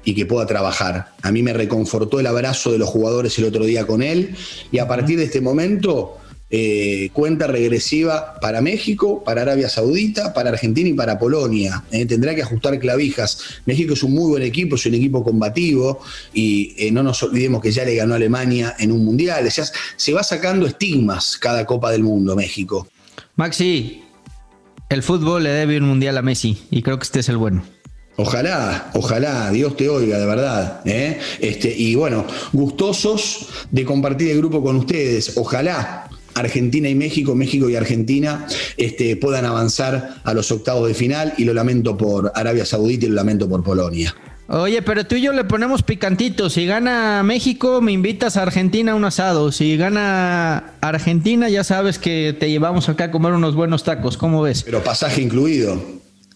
y 0.06 0.16
que 0.16 0.26
pueda 0.26 0.46
trabajar. 0.46 1.14
A 1.22 1.32
mí 1.32 1.44
me 1.44 1.52
reconfortó 1.52 2.20
el 2.20 2.28
abrazo 2.28 2.72
de 2.72 2.78
los 2.78 2.88
jugadores 2.90 3.38
el 3.38 3.46
otro 3.46 3.66
día 3.66 3.86
con 3.86 4.02
él 4.02 4.36
y 4.72 4.78
a 4.78 4.88
partir 4.88 5.18
de 5.18 5.26
este 5.26 5.42
momento 5.42 6.20
eh, 6.52 7.10
cuenta 7.12 7.48
regresiva 7.48 8.36
para 8.40 8.62
México, 8.62 9.24
para 9.24 9.42
Arabia 9.42 9.68
Saudita, 9.68 10.32
para 10.34 10.52
Argentina 10.52 10.88
y 10.88 10.94
para 10.94 11.18
Polonia. 11.18 11.84
Eh, 11.92 12.06
tendrá 12.06 12.36
que 12.36 12.44
ajustar 12.44 12.78
clavijas. 12.80 13.40
México 13.66 13.94
es 13.94 14.04
un 14.04 14.14
muy 14.14 14.30
buen 14.30 14.44
equipo, 14.44 14.76
es 14.76 14.86
un 14.86 14.94
equipo 14.94 15.24
combativo 15.24 16.00
y 16.34 16.76
eh, 16.78 16.92
no 16.92 17.02
nos 17.02 17.22
olvidemos 17.24 17.62
que 17.62 17.72
ya 17.72 17.84
le 17.84 17.96
ganó 17.96 18.14
a 18.14 18.18
Alemania 18.18 18.76
en 18.78 18.92
un 18.92 19.04
mundial. 19.04 19.50
se 19.52 20.14
va 20.14 20.24
sacando 20.24 20.68
estigmas 20.68 21.36
cada 21.38 21.66
Copa 21.66 21.92
del 21.92 22.04
Mundo 22.04 22.36
México. 22.36 22.88
Maxi, 23.36 24.04
el 24.90 25.02
fútbol 25.02 25.44
le 25.44 25.50
debe 25.50 25.78
un 25.80 25.86
mundial 25.86 26.18
a 26.18 26.22
Messi 26.22 26.58
y 26.70 26.84
creo 26.84 27.00
que 27.00 27.04
este 27.04 27.22
es 27.22 27.30
el 27.30 27.38
bueno. 27.38 27.75
Ojalá, 28.18 28.92
ojalá, 28.94 29.52
Dios 29.52 29.76
te 29.76 29.90
oiga, 29.90 30.18
de 30.18 30.26
verdad. 30.26 30.82
¿eh? 30.86 31.20
Este, 31.40 31.74
y 31.76 31.96
bueno, 31.96 32.26
gustosos 32.54 33.48
de 33.72 33.84
compartir 33.84 34.32
el 34.32 34.38
grupo 34.38 34.64
con 34.64 34.78
ustedes. 34.78 35.34
Ojalá 35.36 36.10
Argentina 36.36 36.88
y 36.88 36.96
México, 36.96 37.34
México 37.36 37.70
y 37.70 37.76
Argentina 37.76 38.46
este, 38.78 39.16
puedan 39.16 39.46
avanzar 39.46 40.16
a 40.24 40.34
los 40.34 40.52
octavos 40.52 40.88
de 40.88 40.94
final 40.94 41.34
y 41.38 41.46
lo 41.46 41.54
lamento 41.54 41.98
por 41.98 42.32
Arabia 42.36 42.66
Saudita 42.66 43.06
y 43.06 43.10
lo 43.10 43.16
lamento 43.16 43.50
por 43.50 43.64
Polonia. 43.64 44.16
Oye, 44.48 44.84
pero 44.84 45.06
tú 45.06 45.16
y 45.16 45.22
yo 45.22 45.34
le 45.34 45.44
ponemos 45.44 45.82
picantito. 45.82 46.52
Si 46.52 46.68
gana 46.68 47.24
México, 47.24 47.82
me 47.82 47.92
invitas 47.92 48.38
a 48.38 48.44
Argentina 48.44 48.92
a 48.92 48.96
un 48.96 49.04
asado. 49.04 49.52
Si 49.52 49.76
gana 49.76 50.76
Argentina, 50.82 51.50
ya 51.50 51.64
sabes 51.64 51.98
que 51.98 52.36
te 52.40 52.52
llevamos 52.52 52.88
acá 52.88 53.06
a 53.06 53.12
comer 53.12 53.34
unos 53.34 53.56
buenos 53.56 53.84
tacos. 53.84 54.18
¿Cómo 54.18 54.44
ves? 54.44 54.62
Pero 54.64 54.84
pasaje 54.84 55.24
incluido. 55.24 55.82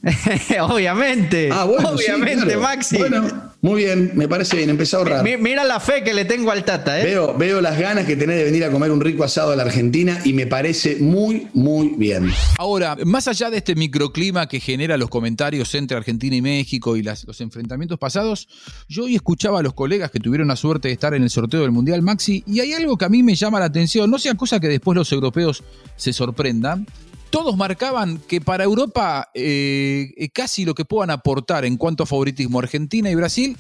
obviamente. 0.61 1.49
Ah, 1.51 1.65
obviamente, 1.65 2.55
Maxi. 2.55 2.97
Bueno, 2.97 3.51
muy 3.61 3.83
bien, 3.83 4.11
me 4.15 4.29
parece 4.29 4.55
bien, 4.55 4.69
empezó 4.69 4.97
a 4.97 4.99
ahorrar. 4.99 5.23
Mira 5.23 5.65
la 5.65 5.81
fe 5.81 6.03
que 6.03 6.13
le 6.13 6.23
tengo 6.23 6.51
al 6.51 6.63
Tata, 6.63 7.01
¿eh? 7.01 7.03
Veo, 7.03 7.37
veo 7.37 7.59
las 7.59 7.77
ganas 7.77 8.05
que 8.05 8.15
tenés 8.15 8.37
de 8.37 8.45
venir 8.45 8.63
a 8.63 8.71
comer 8.71 8.91
un 8.91 9.01
rico 9.01 9.25
asado 9.25 9.51
a 9.51 9.57
la 9.57 9.63
Argentina 9.63 10.21
y 10.23 10.31
me 10.31 10.47
parece 10.47 10.95
muy, 10.95 11.47
muy 11.53 11.95
bien. 11.97 12.31
Ahora, 12.57 12.95
más 13.03 13.27
allá 13.27 13.49
de 13.49 13.57
este 13.57 13.75
microclima 13.75 14.47
que 14.47 14.61
genera 14.61 14.95
los 14.95 15.09
comentarios 15.09 15.75
entre 15.75 15.97
Argentina 15.97 16.33
y 16.33 16.41
México 16.41 16.95
y 16.95 17.03
los 17.03 17.41
enfrentamientos 17.41 17.99
pasados, 17.99 18.47
yo 18.87 19.03
hoy 19.03 19.15
escuchaba 19.15 19.59
a 19.59 19.63
los 19.63 19.73
colegas 19.73 20.11
que 20.11 20.19
tuvieron 20.19 20.47
la 20.47 20.55
suerte 20.55 20.87
de 20.87 20.93
estar 20.93 21.13
en 21.13 21.23
el 21.23 21.29
sorteo 21.29 21.61
del 21.61 21.71
Mundial 21.71 22.01
Maxi 22.01 22.41
y 22.47 22.61
hay 22.61 22.71
algo 22.71 22.97
que 22.97 23.03
a 23.03 23.09
mí 23.09 23.21
me 23.21 23.35
llama 23.35 23.59
la 23.59 23.65
atención, 23.65 24.09
no 24.09 24.17
sea 24.17 24.35
cosa 24.35 24.61
que 24.61 24.69
después 24.69 24.95
los 24.95 25.11
europeos 25.11 25.61
se 25.97 26.13
sorprendan, 26.13 26.87
todos 27.29 27.55
marcaban 27.57 28.19
que 28.27 28.41
para 28.41 28.63
Europa 28.63 29.29
eh, 29.33 30.13
eh, 30.17 30.29
casi 30.29 30.65
lo 30.65 30.75
que 30.75 30.85
puedan 30.85 31.09
aportar 31.09 31.65
en 31.65 31.77
cuanto 31.77 32.03
a 32.03 32.05
favoritismo 32.05 32.59
Argentina 32.59 33.09
y 33.09 33.15
Brasil 33.15 33.57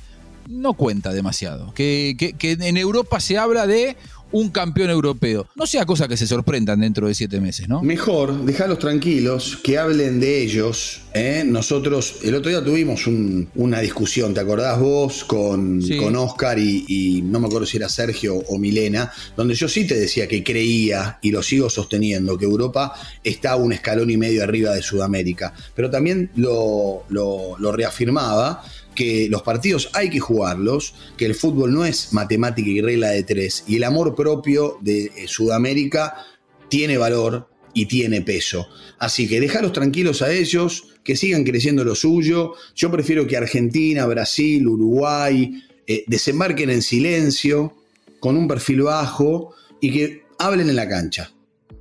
no 0.47 0.73
cuenta 0.73 1.13
demasiado. 1.13 1.73
Que, 1.73 2.15
que 2.17 2.51
en 2.51 2.77
Europa 2.77 3.19
se 3.19 3.37
habla 3.37 3.67
de 3.67 3.95
un 4.31 4.49
campeón 4.49 4.89
europeo. 4.89 5.47
No 5.55 5.65
sea 5.65 5.85
cosa 5.85 6.07
que 6.07 6.17
se 6.17 6.27
sorprendan 6.27 6.79
dentro 6.79 7.07
de 7.07 7.15
siete 7.15 7.39
meses, 7.39 7.67
¿no? 7.67 7.81
Mejor, 7.81 8.45
dejarlos 8.45 8.79
tranquilos, 8.79 9.59
que 9.63 9.77
hablen 9.77 10.19
de 10.19 10.41
ellos. 10.41 11.01
¿eh? 11.13 11.43
Nosotros, 11.45 12.17
el 12.23 12.35
otro 12.35 12.49
día 12.49 12.63
tuvimos 12.63 13.07
una 13.07 13.79
discusión, 13.79 14.33
¿te 14.33 14.39
acordás 14.39 14.79
vos? 14.79 15.23
Con, 15.23 15.81
con 15.99 16.15
Oscar 16.15 16.59
y, 16.59 17.21
no 17.23 17.39
me 17.39 17.47
acuerdo 17.47 17.65
si 17.65 17.77
era 17.77 17.89
Sergio 17.89 18.35
o 18.35 18.57
Milena, 18.57 19.11
donde 19.35 19.55
yo 19.55 19.67
sí 19.67 19.85
te 19.85 19.95
decía 19.99 20.27
que 20.27 20.43
creía, 20.43 21.19
y 21.21 21.31
lo 21.31 21.41
sigo 21.43 21.69
sosteniendo, 21.69 22.37
que 22.37 22.45
Europa 22.45 22.93
está 23.23 23.55
un 23.55 23.73
escalón 23.73 24.09
y 24.09 24.17
medio 24.17 24.43
arriba 24.43 24.73
de 24.73 24.81
Sudamérica. 24.81 25.53
Pero 25.75 25.89
también 25.89 26.31
lo, 26.35 27.03
lo 27.09 27.71
reafirmaba 27.71 28.63
que 28.99 29.29
los 29.29 29.43
partidos 29.43 29.89
hay 29.93 30.09
que 30.09 30.19
jugarlos, 30.19 30.93
que 31.15 31.25
el 31.25 31.33
fútbol 31.33 31.73
no 31.73 31.85
es 31.85 32.11
matemática 32.11 32.69
y 32.69 32.81
regla 32.81 33.11
de 33.11 33.23
tres, 33.23 33.63
y 33.65 33.77
el 33.77 33.85
amor 33.85 34.13
propio 34.13 34.77
de 34.81 35.05
eh, 35.05 35.25
Sudamérica 35.25 36.25
tiene 36.67 36.97
valor 36.97 37.47
y 37.73 37.85
tiene 37.85 38.21
peso. 38.21 38.67
Así 38.97 39.29
que 39.29 39.39
dejarlos 39.39 39.71
tranquilos 39.71 40.21
a 40.21 40.33
ellos, 40.33 40.97
que 41.01 41.15
sigan 41.15 41.45
creciendo 41.45 41.85
lo 41.85 41.95
suyo. 41.95 42.55
Yo 42.75 42.91
prefiero 42.91 43.25
que 43.25 43.37
Argentina, 43.37 44.05
Brasil, 44.05 44.67
Uruguay 44.67 45.63
eh, 45.87 46.03
desembarquen 46.07 46.69
en 46.69 46.81
silencio, 46.81 47.73
con 48.19 48.35
un 48.35 48.49
perfil 48.49 48.81
bajo 48.81 49.55
y 49.79 49.93
que 49.93 50.23
hablen 50.39 50.67
en 50.67 50.75
la 50.75 50.89
cancha. 50.89 51.31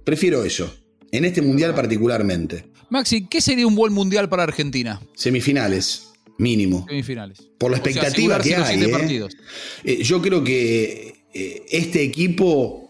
Prefiero 0.05 0.45
eso, 0.45 0.73
en 1.11 1.25
este 1.25 1.43
mundial 1.43 1.75
particularmente. 1.75 2.67
Maxi, 2.91 3.27
¿qué 3.27 3.41
sería 3.41 3.67
un 3.67 3.75
buen 3.75 3.93
mundial 3.93 4.29
para 4.29 4.45
Argentina? 4.45 5.03
Semifinales 5.17 6.08
mínimo. 6.39 6.85
Semifinales. 6.89 7.49
Por 7.59 7.71
la 7.71 7.79
expectativa 7.79 8.41
que 8.41 8.57
hay. 8.57 8.85
¿eh? 8.85 9.29
Eh, 9.85 10.03
yo 10.03 10.23
creo 10.23 10.43
que 10.43 11.25
eh, 11.35 11.67
este 11.71 12.03
equipo 12.03 12.88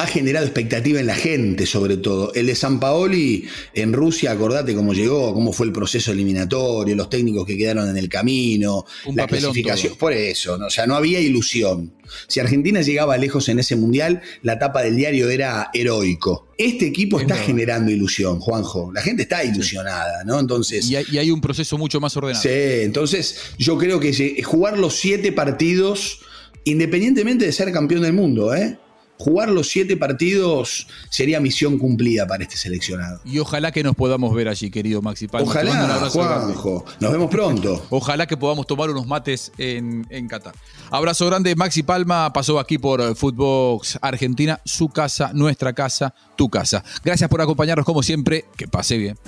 ha 0.00 0.06
generado 0.06 0.46
expectativa 0.46 1.00
en 1.00 1.06
la 1.06 1.16
gente, 1.16 1.66
sobre 1.66 1.96
todo. 1.96 2.32
El 2.34 2.46
de 2.46 2.54
San 2.54 2.78
Paoli 2.78 3.48
en 3.74 3.92
Rusia, 3.92 4.30
acordate 4.30 4.72
cómo 4.72 4.94
llegó, 4.94 5.34
cómo 5.34 5.52
fue 5.52 5.66
el 5.66 5.72
proceso 5.72 6.12
eliminatorio, 6.12 6.94
los 6.94 7.10
técnicos 7.10 7.44
que 7.44 7.58
quedaron 7.58 7.90
en 7.90 7.96
el 7.96 8.08
camino, 8.08 8.84
la 9.12 9.26
clasificación. 9.26 9.96
Por 9.96 10.12
eso, 10.12 10.56
¿no? 10.56 10.66
o 10.66 10.70
sea, 10.70 10.86
no 10.86 10.94
había 10.94 11.18
ilusión. 11.18 11.92
Si 12.28 12.38
Argentina 12.38 12.80
llegaba 12.80 13.18
lejos 13.18 13.48
en 13.48 13.58
ese 13.58 13.74
mundial, 13.74 14.22
la 14.42 14.60
tapa 14.60 14.82
del 14.82 14.94
diario 14.94 15.30
era 15.30 15.68
heroico. 15.74 16.46
Este 16.56 16.86
equipo 16.86 17.18
está 17.18 17.34
generando 17.34 17.90
ilusión, 17.90 18.38
Juanjo. 18.38 18.92
La 18.92 19.02
gente 19.02 19.24
está 19.24 19.42
ilusionada, 19.42 20.22
¿no? 20.24 20.38
Entonces. 20.38 20.88
Y 20.88 20.94
hay, 20.94 21.30
un 21.32 21.40
proceso 21.40 21.76
mucho 21.76 22.00
más 22.00 22.16
ordenado. 22.16 22.40
Sí, 22.40 22.48
entonces 22.52 23.40
yo 23.58 23.76
creo 23.76 23.98
que 23.98 24.42
jugar 24.44 24.78
los 24.78 24.94
siete 24.94 25.32
partidos, 25.32 26.20
independientemente 26.62 27.46
de 27.46 27.52
ser 27.52 27.72
campeón 27.72 28.02
del 28.02 28.12
mundo, 28.12 28.54
¿eh? 28.54 28.78
Jugar 29.18 29.48
los 29.50 29.68
siete 29.68 29.96
partidos 29.96 30.86
sería 31.10 31.40
misión 31.40 31.78
cumplida 31.78 32.26
para 32.26 32.44
este 32.44 32.56
seleccionado. 32.56 33.20
Y 33.24 33.38
ojalá 33.38 33.72
que 33.72 33.82
nos 33.82 33.94
podamos 33.94 34.34
ver 34.34 34.48
allí, 34.48 34.70
querido 34.70 35.02
Maxi 35.02 35.28
Palma. 35.28 35.50
Ojalá, 35.50 36.10
Juanjo. 36.10 36.84
Nos 37.00 37.12
vemos 37.12 37.30
pronto. 37.30 37.86
ojalá 37.90 38.26
que 38.26 38.36
podamos 38.36 38.66
tomar 38.66 38.90
unos 38.90 39.06
mates 39.06 39.52
en, 39.58 40.06
en 40.10 40.28
Qatar. 40.28 40.54
Abrazo 40.90 41.26
grande, 41.26 41.54
Maxi 41.54 41.82
Palma 41.82 42.32
pasó 42.32 42.58
aquí 42.58 42.78
por 42.78 43.16
Footbox 43.16 43.98
Argentina, 44.00 44.60
su 44.64 44.88
casa, 44.88 45.32
nuestra 45.34 45.72
casa, 45.72 46.14
tu 46.36 46.48
casa. 46.48 46.84
Gracias 47.04 47.28
por 47.28 47.40
acompañarnos 47.40 47.84
como 47.84 48.02
siempre, 48.02 48.46
que 48.56 48.68
pase 48.68 48.96
bien. 48.96 49.18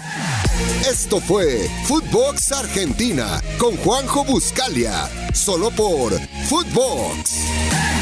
Esto 0.88 1.20
fue 1.20 1.68
Footbox 1.86 2.52
Argentina 2.52 3.42
con 3.58 3.76
Juanjo 3.76 4.24
Buscalia, 4.24 5.08
solo 5.34 5.70
por 5.70 6.12
Footbox. 6.48 7.99